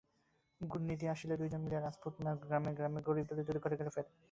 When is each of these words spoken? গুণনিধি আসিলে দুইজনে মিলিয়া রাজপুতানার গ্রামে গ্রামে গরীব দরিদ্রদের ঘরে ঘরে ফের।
গুণনিধি 0.61 1.05
আসিলে 1.13 1.35
দুইজনে 1.37 1.61
মিলিয়া 1.63 1.81
রাজপুতানার 1.81 2.35
গ্রামে 2.43 2.71
গ্রামে 2.77 2.99
গরীব 3.07 3.25
দরিদ্রদের 3.29 3.61
ঘরে 3.63 3.75
ঘরে 3.79 3.91
ফের। 3.95 4.05